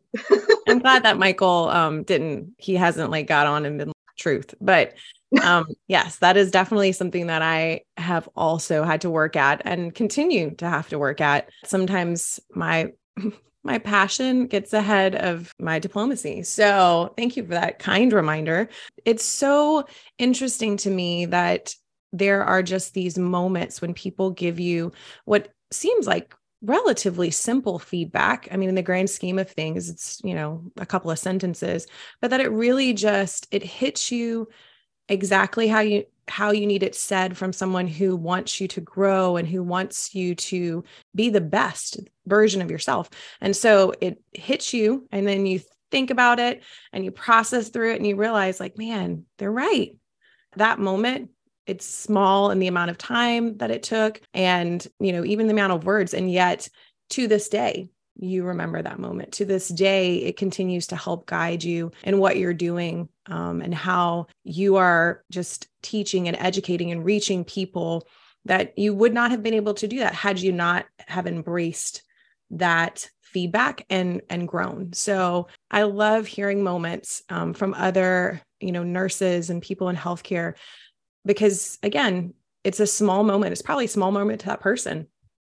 [0.68, 2.52] I'm glad that Michael um didn't.
[2.58, 4.54] He hasn't like got on and been truth.
[4.60, 4.94] But
[5.42, 9.94] um, yes, that is definitely something that I have also had to work at and
[9.94, 11.50] continue to have to work at.
[11.64, 12.92] Sometimes my
[13.62, 16.42] my passion gets ahead of my diplomacy.
[16.44, 18.68] So, thank you for that kind reminder.
[19.04, 19.86] It's so
[20.18, 21.74] interesting to me that
[22.12, 24.92] there are just these moments when people give you
[25.24, 28.48] what seems like relatively simple feedback.
[28.50, 31.86] I mean, in the grand scheme of things, it's, you know, a couple of sentences,
[32.20, 34.48] but that it really just it hits you
[35.08, 39.36] exactly how you how you need it said from someone who wants you to grow
[39.36, 43.10] and who wants you to be the best version of yourself.
[43.40, 47.94] And so it hits you and then you think about it and you process through
[47.94, 49.96] it and you realize, like, man, they're right.
[50.56, 51.30] That moment,
[51.70, 55.52] it's small in the amount of time that it took and, you know, even the
[55.52, 56.12] amount of words.
[56.12, 56.68] And yet
[57.10, 59.32] to this day, you remember that moment.
[59.34, 63.72] To this day, it continues to help guide you in what you're doing um, and
[63.72, 68.06] how you are just teaching and educating and reaching people
[68.46, 72.02] that you would not have been able to do that had you not have embraced
[72.50, 78.82] that feedback and and grown so i love hearing moments um, from other you know
[78.82, 80.54] nurses and people in healthcare
[81.24, 83.52] because again it's a small moment.
[83.52, 85.06] It's probably a small moment to that person.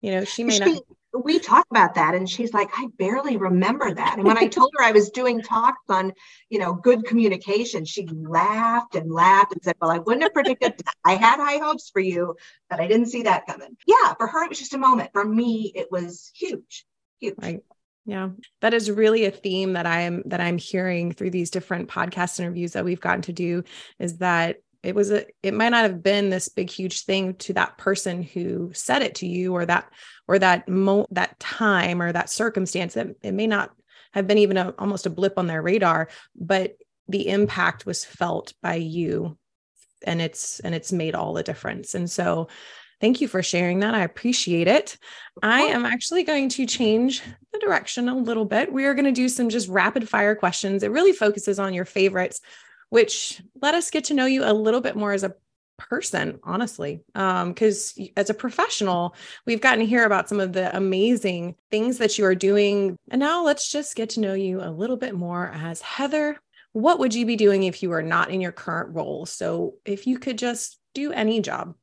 [0.00, 0.82] You know she may not
[1.14, 4.16] we talk about that and she's like i barely remember that.
[4.18, 6.12] And when i told her i was doing talks on
[6.50, 10.74] you know good communication she laughed and laughed and said well i wouldn't have predicted
[10.78, 10.94] that.
[11.04, 12.34] i had high hopes for you
[12.68, 13.76] but i didn't see that coming.
[13.86, 15.10] Yeah for her it was just a moment.
[15.12, 16.84] For me it was huge
[17.20, 17.34] huge.
[17.38, 17.60] Right.
[18.06, 18.30] Yeah.
[18.60, 22.72] That is really a theme that i'm that i'm hearing through these different podcast interviews
[22.72, 23.64] that we've gotten to do
[23.98, 27.54] is that it was a it might not have been this big huge thing to
[27.54, 29.90] that person who said it to you or that
[30.28, 32.94] or that mo that time or that circumstance.
[32.94, 33.72] That it may not
[34.12, 36.76] have been even a, almost a blip on their radar but
[37.08, 39.36] the impact was felt by you
[40.06, 41.94] and it's and it's made all the difference.
[41.94, 42.48] And so
[43.00, 43.94] thank you for sharing that.
[43.94, 44.96] I appreciate it.
[45.42, 48.72] I am actually going to change the direction a little bit.
[48.72, 50.82] We are going to do some just rapid fire questions.
[50.82, 52.40] It really focuses on your favorites
[52.90, 55.34] which let us get to know you a little bit more as a
[55.76, 57.02] person honestly.
[57.14, 59.14] Because um, as a professional
[59.46, 62.96] we've gotten to hear about some of the amazing things that you are doing.
[63.10, 66.38] And now let's just get to know you a little bit more as heather.
[66.72, 69.26] What would you be doing if you were not in your current role?
[69.26, 71.74] So if you could just do any job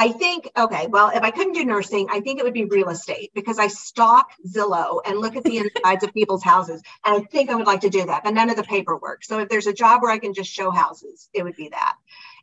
[0.00, 2.88] I think, okay, well, if I couldn't do nursing, I think it would be real
[2.88, 6.82] estate because I stalk Zillow and look at the insides of people's houses.
[7.04, 9.24] And I think I would like to do that, but none of the paperwork.
[9.24, 11.96] So if there's a job where I can just show houses, it would be that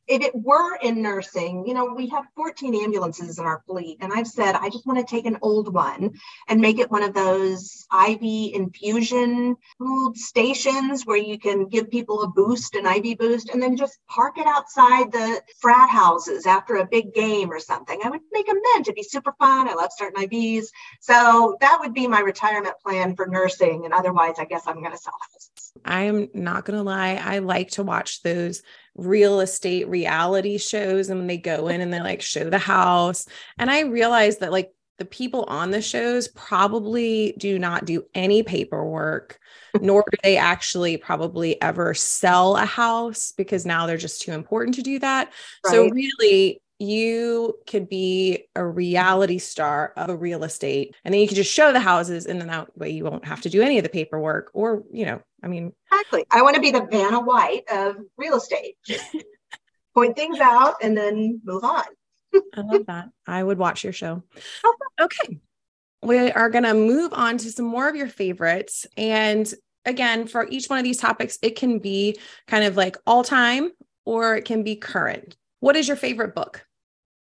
[0.08, 3.98] if it were in nursing, you know, we have 14 ambulances in our fleet.
[4.00, 6.14] And I've said, I just want to take an old one
[6.48, 12.24] and make it one of those IV infusion food stations where you can give people
[12.24, 16.76] a boost, an IV boost, and then just park it outside the frat houses after
[16.76, 18.00] a big game or something.
[18.04, 18.88] I would make a mint.
[18.88, 19.68] It'd be super fun.
[19.68, 20.68] I love starting IVs.
[21.02, 23.84] So that would be my retirement plan for nursing.
[23.86, 25.74] And otherwise, I guess I'm going to sell houses.
[25.86, 27.22] I'm not going to lie.
[27.24, 28.64] I like to watch those
[28.98, 33.28] real estate reality shows and they go in and they like show the house.
[33.58, 38.44] And I realized that like the people on the shows probably do not do any
[38.44, 39.40] paperwork,
[39.82, 44.76] nor do they actually probably ever sell a house because now they're just too important
[44.76, 45.32] to do that.
[45.66, 45.72] Right.
[45.72, 51.28] So, really, you could be a reality star of a real estate and then you
[51.28, 53.78] could just show the houses and then that way you won't have to do any
[53.78, 55.74] of the paperwork or you know i mean.
[55.92, 56.26] Exactly.
[56.32, 58.78] I want to be the vanna white of real estate.
[59.96, 61.84] Point things out and then move on.
[62.56, 63.10] I love that.
[63.26, 64.22] I would watch your show.
[65.02, 65.40] Okay.
[66.04, 69.52] We are going to move on to some more of your favorites and
[69.86, 73.72] again for each one of these topics it can be kind of like all time
[74.06, 75.36] or it can be current.
[75.60, 76.67] What is your favorite book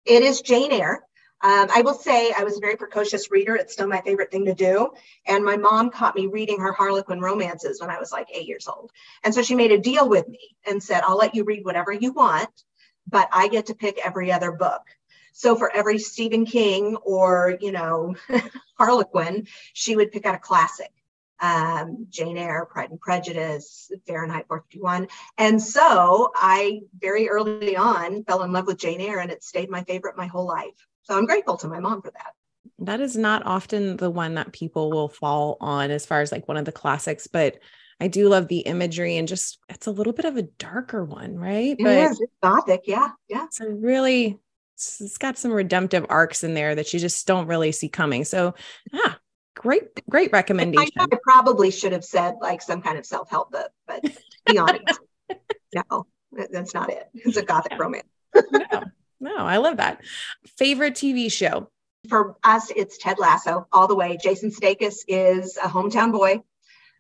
[0.05, 1.03] it is Jane Eyre.
[1.45, 3.57] Um, I will say I was a very precocious reader.
[3.57, 4.91] It's still my favorite thing to do.
[5.27, 8.69] And my mom caught me reading her Harlequin romances when I was like eight years
[8.69, 8.93] old.
[9.25, 11.93] And so she made a deal with me and said, I'll let you read whatever
[11.93, 12.51] you want,
[13.09, 14.83] but I get to pick every other book.
[15.33, 18.15] So for every Stephen King or, you know,
[18.79, 20.93] Harlequin, she would pick out a classic
[21.43, 25.09] um, Jane Eyre, Pride and Prejudice, Fahrenheit 451.
[25.37, 29.69] And so I very early on fell in love with Jane Eyre and it stayed
[29.69, 30.87] my favorite my whole life.
[31.03, 32.33] So I'm grateful to my mom for that.
[32.79, 36.47] That is not often the one that people will fall on as far as like
[36.47, 37.59] one of the classics, but
[38.01, 41.37] I do love the imagery and just it's a little bit of a darker one,
[41.37, 41.77] right?
[41.77, 42.21] It but is.
[42.21, 42.83] It's gothic.
[42.87, 43.11] Yeah.
[43.29, 43.45] Yeah.
[43.45, 44.39] It's a really
[44.75, 48.25] it's got some redemptive arcs in there that you just don't really see coming.
[48.25, 48.55] So,
[48.93, 49.15] yeah,
[49.55, 50.93] Great, great recommendation.
[50.99, 54.03] I, I probably should have said like some kind of self help book, but
[54.47, 54.99] be honest,
[55.75, 57.09] no, that's not it.
[57.15, 58.09] It's a gothic romance.
[58.35, 58.83] no,
[59.21, 60.01] no, I love that.
[60.57, 61.69] Favorite TV show?
[62.09, 64.19] For us, it's Ted Lasso all the way.
[64.21, 66.43] Jason Sudeikis is a hometown boy.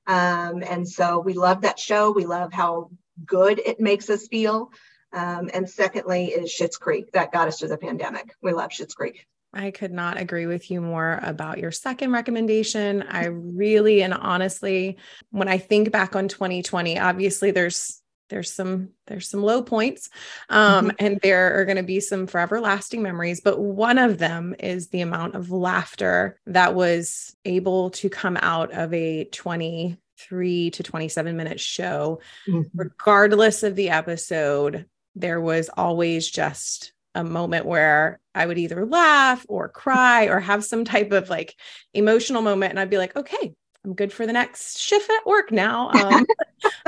[0.06, 2.10] Um, and so we love that show.
[2.12, 2.90] We love how
[3.24, 4.70] good it makes us feel.
[5.12, 8.34] Um, and secondly is Schitt's Creek that got us through the pandemic.
[8.42, 9.26] We love Schitt's Creek.
[9.54, 13.02] I could not agree with you more about your second recommendation.
[13.02, 14.96] I really and honestly,
[15.30, 20.08] when I think back on 2020, obviously there's there's some there's some low points
[20.48, 20.96] um, mm-hmm.
[21.04, 24.88] and there are going to be some forever lasting memories but one of them is
[24.88, 30.82] the amount of laughter that was able to come out of a 20 three to
[30.82, 32.62] 27 minute show, mm-hmm.
[32.74, 39.44] regardless of the episode, there was always just a moment where I would either laugh
[39.48, 41.56] or cry or have some type of like
[41.92, 42.70] emotional moment.
[42.70, 43.54] And I'd be like, okay,
[43.84, 45.90] I'm good for the next shift at work now.
[46.02, 46.26] Um,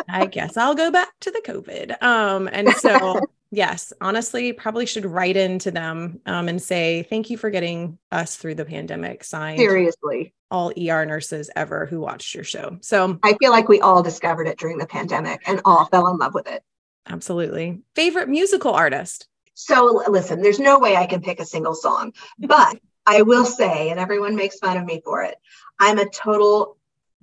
[0.09, 2.01] I guess I'll go back to the COVID.
[2.01, 3.21] Um, and so,
[3.51, 8.37] yes, honestly, probably should write into them um, and say, thank you for getting us
[8.37, 9.25] through the pandemic.
[9.25, 9.59] Signed.
[9.59, 10.33] Seriously.
[10.51, 12.79] All ER nurses ever who watched your show.
[12.83, 16.19] So I feel like we all discovered it during the pandemic and all fell in
[16.19, 16.63] love with it.
[17.09, 17.81] Absolutely.
[17.95, 19.27] Favorite musical artist?
[19.55, 23.91] So listen, there's no way I can pick a single song, but I will say,
[23.91, 25.37] and everyone makes fun of me for it,
[25.79, 26.77] I'm a total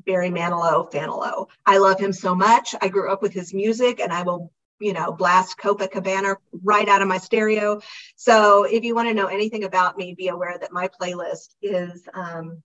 [0.06, 1.48] Barry Manilow fanalo.
[1.66, 2.76] I love him so much.
[2.82, 7.02] I grew up with his music and I will, you know, blast Copacabana right out
[7.02, 7.82] of my stereo.
[8.16, 12.08] So if you want to know anything about me, be aware that my playlist is
[12.14, 12.64] um,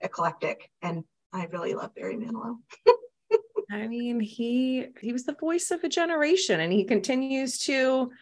[0.00, 2.58] eclectic and I really love Barry Manilow.
[3.70, 8.12] I mean, he he was the voice of a generation and he continues to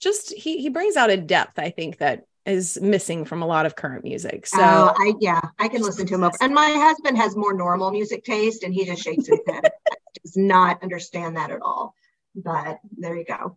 [0.00, 3.66] just he he brings out a depth I think that is missing from a lot
[3.66, 4.46] of current music.
[4.46, 6.30] So uh, I yeah, I can listen to him.
[6.40, 9.70] And my husband has more normal music taste and he just shakes his head.
[10.22, 11.94] does not understand that at all.
[12.34, 13.56] But there you go.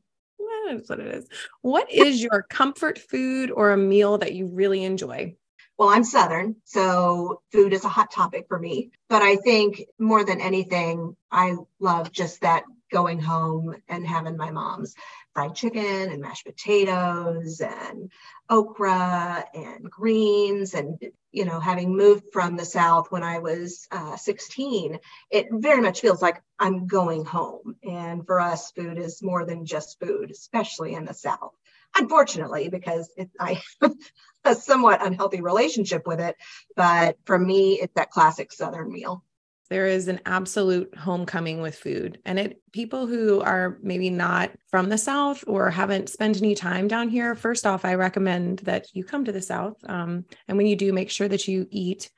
[0.67, 1.27] That's what it is.
[1.61, 5.35] What is your comfort food or a meal that you really enjoy?
[5.77, 8.91] Well, I'm Southern, so food is a hot topic for me.
[9.09, 14.51] But I think more than anything, I love just that going home and having my
[14.51, 14.93] mom's
[15.33, 18.11] fried chicken and mashed potatoes and
[18.49, 20.99] okra and greens and
[21.31, 24.99] you know having moved from the south when i was uh, 16
[25.31, 27.75] it very much feels like i'm going home.
[27.83, 31.53] And for us food is more than just food especially in the south.
[31.95, 33.93] Unfortunately because it, i have
[34.45, 36.35] a somewhat unhealthy relationship with it
[36.75, 39.23] but for me it's that classic southern meal
[39.73, 44.87] there is an absolute homecoming with food and it people who are maybe not from
[44.87, 49.03] the south or haven't spent any time down here first off i recommend that you
[49.03, 52.11] come to the south um, and when you do make sure that you eat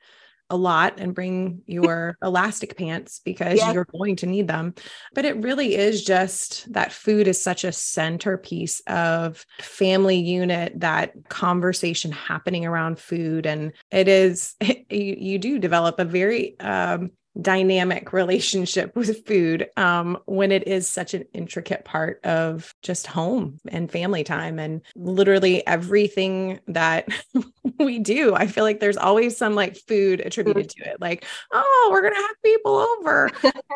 [0.50, 3.74] a lot and bring your elastic pants because yes.
[3.74, 4.74] you're going to need them.
[5.14, 11.12] But it really is just that food is such a centerpiece of family unit, that
[11.28, 13.46] conversation happening around food.
[13.46, 14.76] And it is, you,
[15.18, 17.10] you do develop a very um,
[17.40, 23.58] dynamic relationship with food um, when it is such an intricate part of just home
[23.68, 27.08] and family time and literally everything that
[27.78, 28.34] we do.
[28.34, 32.14] I feel like there's always some like food attributed to it, like, oh, we're going
[32.14, 33.30] to have people over.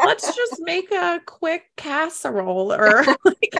[0.04, 3.54] Let's just make a quick casserole or like,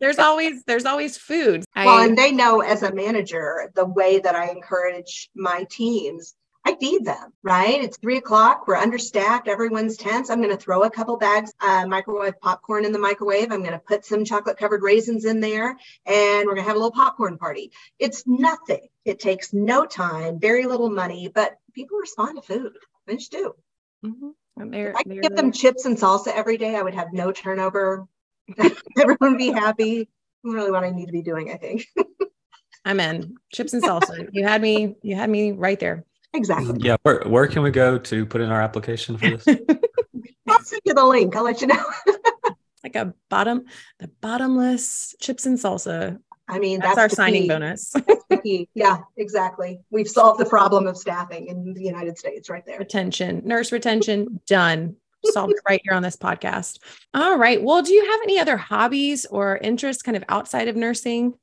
[0.00, 1.64] there's always there's always food.
[1.74, 6.34] Well, I, and they know as a manager the way that I encourage my teams
[6.66, 7.80] I feed them, right?
[7.80, 8.66] It's three o'clock.
[8.66, 9.46] We're understaffed.
[9.46, 10.30] Everyone's tense.
[10.30, 13.52] I'm going to throw a couple bags, uh, microwave popcorn in the microwave.
[13.52, 15.68] I'm going to put some chocolate covered raisins in there
[16.06, 17.70] and we're going to have a little popcorn party.
[18.00, 18.88] It's nothing.
[19.04, 22.72] It takes no time, very little money, but people respond to food.
[23.06, 23.54] They just do.
[24.04, 24.72] Mm-hmm.
[24.74, 28.08] if I could give them chips and salsa every day, I would have no turnover.
[28.58, 30.08] Everyone would be happy.
[30.42, 31.86] Really what I need to be doing, I think.
[32.84, 34.28] I'm in chips and salsa.
[34.32, 36.04] You had me, you had me right there.
[36.36, 36.78] Exactly.
[36.80, 36.96] Yeah.
[37.02, 39.46] Where, where can we go to put in our application for this?
[40.48, 41.34] I'll send you the link.
[41.34, 41.84] I'll let you know.
[42.84, 43.64] like a bottom,
[43.98, 46.18] the bottomless chips and salsa.
[46.48, 47.48] I mean, that's, that's our signing key.
[47.48, 47.92] bonus.
[48.74, 49.80] yeah, exactly.
[49.90, 52.78] We've solved the problem of staffing in the United States right there.
[52.78, 54.96] Retention, nurse retention, done.
[55.24, 56.78] Solved right here on this podcast.
[57.12, 57.60] All right.
[57.60, 61.34] Well, do you have any other hobbies or interests kind of outside of nursing?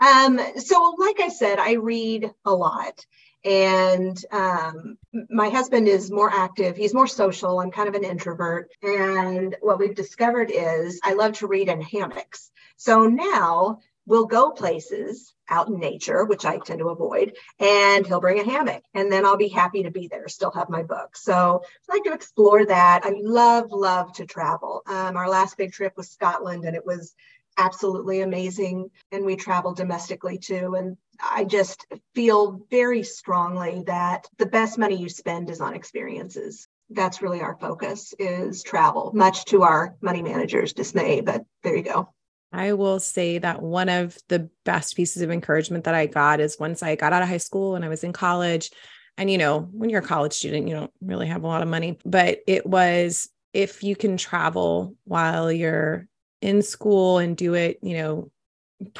[0.00, 3.04] Um, so like I said, I read a lot.
[3.46, 4.98] And um,
[5.30, 6.76] my husband is more active.
[6.76, 7.60] He's more social.
[7.60, 8.70] I'm kind of an introvert.
[8.82, 12.50] And what we've discovered is I love to read in hammocks.
[12.76, 18.20] So now we'll go places out in nature, which I tend to avoid, and he'll
[18.20, 21.16] bring a hammock, and then I'll be happy to be there, still have my book.
[21.16, 23.02] So I like to explore that.
[23.04, 24.82] I love, love to travel.
[24.86, 27.14] Um, our last big trip was Scotland, and it was
[27.56, 28.90] absolutely amazing.
[29.12, 30.74] And we travel domestically too.
[30.76, 36.68] And I just feel very strongly that the best money you spend is on experiences.
[36.90, 41.82] That's really our focus is travel, much to our money managers' dismay, but there you
[41.82, 42.08] go.
[42.52, 46.58] I will say that one of the best pieces of encouragement that I got is
[46.60, 48.70] once I got out of high school and I was in college.
[49.18, 51.68] And, you know, when you're a college student, you don't really have a lot of
[51.68, 56.06] money, but it was if you can travel while you're
[56.40, 58.30] in school and do it, you know,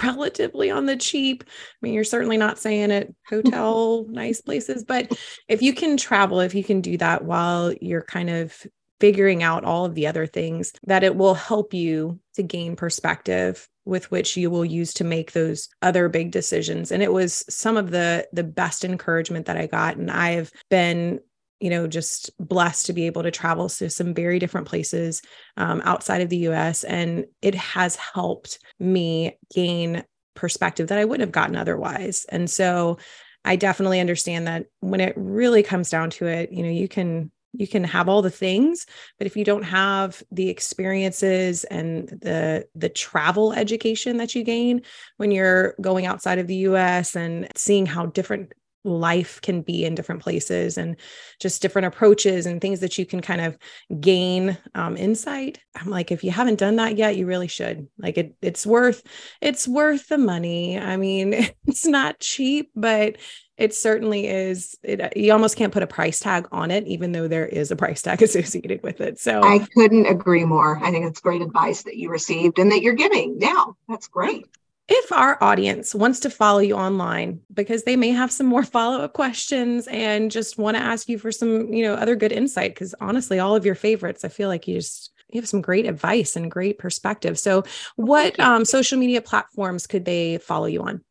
[0.02, 1.44] relatively on the cheap.
[1.46, 5.12] I mean, you're certainly not saying it hotel, nice places, but
[5.48, 8.66] if you can travel, if you can do that while you're kind of
[9.00, 13.68] figuring out all of the other things that it will help you to gain perspective
[13.84, 17.76] with which you will use to make those other big decisions and it was some
[17.76, 21.20] of the the best encouragement that i got and i've been
[21.60, 25.22] you know just blessed to be able to travel to some very different places
[25.56, 30.04] um, outside of the us and it has helped me gain
[30.34, 32.26] perspective that i wouldn't have gotten otherwise.
[32.28, 32.98] And so
[33.44, 37.30] i definitely understand that when it really comes down to it you know you can
[37.58, 38.86] you can have all the things
[39.18, 44.82] but if you don't have the experiences and the the travel education that you gain
[45.16, 48.52] when you're going outside of the US and seeing how different
[48.86, 50.96] life can be in different places and
[51.40, 53.58] just different approaches and things that you can kind of
[54.00, 55.58] gain um, insight.
[55.74, 57.88] I'm like if you haven't done that yet you really should.
[57.98, 59.02] Like it it's worth
[59.40, 60.78] it's worth the money.
[60.78, 61.34] I mean
[61.66, 63.16] it's not cheap but
[63.56, 67.26] it certainly is it, you almost can't put a price tag on it even though
[67.26, 69.18] there is a price tag associated with it.
[69.18, 70.78] So i couldn't agree more.
[70.82, 73.76] I think it's great advice that you received and that you're giving now.
[73.88, 74.46] That's great
[74.88, 79.12] if our audience wants to follow you online because they may have some more follow-up
[79.12, 82.94] questions and just want to ask you for some you know other good insight because
[83.00, 86.36] honestly all of your favorites i feel like you just you have some great advice
[86.36, 87.64] and great perspective so
[87.96, 91.02] what um, social media platforms could they follow you on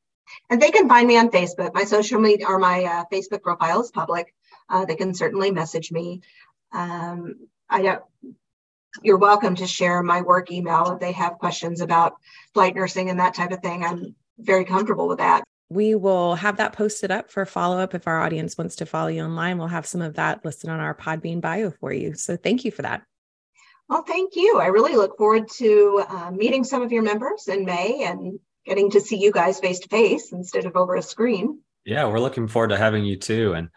[0.49, 1.73] and they can find me on Facebook.
[1.73, 4.33] My social media or my uh, Facebook profile is public.
[4.69, 6.21] Uh, they can certainly message me.
[6.71, 7.35] Um,
[7.69, 8.01] I don't.
[9.03, 12.15] You're welcome to share my work email if they have questions about
[12.55, 13.85] flight nursing and that type of thing.
[13.85, 15.43] I'm very comfortable with that.
[15.69, 19.09] We will have that posted up for follow up if our audience wants to follow
[19.09, 19.57] you online.
[19.57, 22.15] We'll have some of that listed on our Podbean bio for you.
[22.15, 23.03] So thank you for that.
[23.89, 24.59] Well, thank you.
[24.59, 28.91] I really look forward to uh, meeting some of your members in May and getting
[28.91, 31.59] to see you guys face to face instead of over a screen.
[31.85, 33.53] Yeah, we're looking forward to having you too.
[33.53, 33.69] And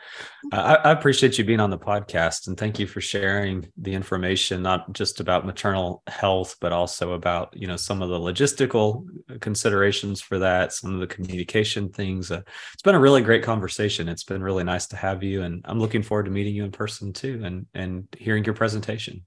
[0.51, 4.63] I, I, appreciate you being on the podcast and thank you for sharing the information,
[4.63, 9.05] not just about maternal health, but also about, you know, some of the logistical
[9.41, 12.31] considerations for that, some of the communication things.
[12.31, 12.41] Uh,
[12.73, 14.09] it's been a really great conversation.
[14.09, 15.43] It's been really nice to have you.
[15.43, 19.27] And I'm looking forward to meeting you in person too and, and hearing your presentation.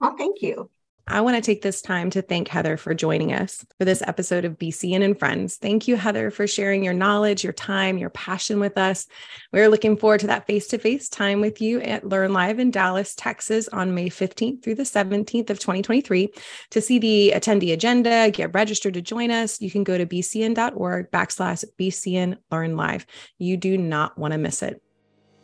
[0.00, 0.68] Well, thank you.
[1.08, 4.44] I want to take this time to thank Heather for joining us for this episode
[4.44, 5.54] of BCEN and Friends.
[5.56, 9.06] Thank you, Heather, for sharing your knowledge, your time, your passion with us.
[9.52, 12.72] We're looking forward to that face to face time with you at Learn Live in
[12.72, 16.32] Dallas, Texas on May 15th through the 17th of 2023.
[16.70, 21.12] To see the attendee agenda, get registered to join us, you can go to bcen.org
[21.12, 23.06] backslash BCEN Learn Live.
[23.38, 24.82] You do not want to miss it.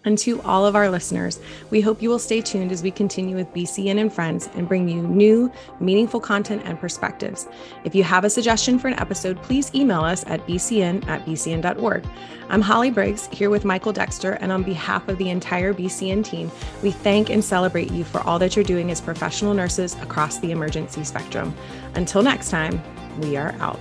[0.04, 1.40] And to all of our listeners,
[1.70, 4.88] we hope you will stay tuned as we continue with BCEN and Friends and bring
[4.88, 5.50] you new,
[5.80, 7.46] meaningful content and perspectives.
[7.84, 12.04] If you have a suggestion for an episode, please email us at bcen at bcen.org.
[12.48, 16.50] I'm Hollye Briggs here with Michael Dexter, and on behalf of the entire BCEN team,
[16.82, 20.50] we thank and celebrate you for all that you're doing as professional nurses across the
[20.50, 21.54] emergency spectrum.
[21.94, 22.82] Until next time,
[23.20, 23.78] we are out.